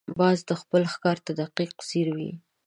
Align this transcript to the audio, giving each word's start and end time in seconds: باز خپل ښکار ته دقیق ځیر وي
باز 0.19 0.39
خپل 0.61 0.81
ښکار 0.93 1.17
ته 1.25 1.31
دقیق 1.41 1.73
ځیر 1.89 2.07
وي 2.15 2.31